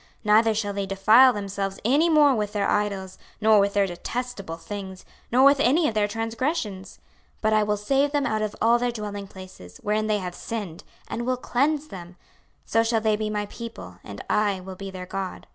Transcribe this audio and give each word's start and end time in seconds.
26:037:023 0.25 0.25
Neither 0.25 0.53
shall 0.55 0.73
they 0.73 0.85
defile 0.87 1.31
themselves 1.33 1.79
any 1.85 2.09
more 2.09 2.33
with 2.33 2.53
their 2.53 2.67
idols, 2.67 3.19
nor 3.39 3.59
with 3.59 3.75
their 3.75 3.85
detestable 3.85 4.57
things, 4.57 5.05
nor 5.31 5.43
with 5.45 5.59
any 5.59 5.87
of 5.87 5.93
their 5.93 6.07
transgressions: 6.07 6.97
but 7.39 7.53
I 7.53 7.61
will 7.61 7.77
save 7.77 8.11
them 8.11 8.25
out 8.25 8.41
of 8.41 8.55
all 8.59 8.79
their 8.79 8.91
dwellingplaces, 8.91 9.77
wherein 9.83 10.07
they 10.07 10.17
have 10.17 10.33
sinned, 10.33 10.83
and 11.07 11.23
will 11.23 11.37
cleanse 11.37 11.89
them: 11.89 12.15
so 12.65 12.81
shall 12.81 12.99
they 12.99 13.15
be 13.15 13.29
my 13.29 13.45
people, 13.45 13.99
and 14.03 14.23
I 14.27 14.59
will 14.59 14.73
be 14.75 14.89
their 14.89 15.05
God. 15.05 15.45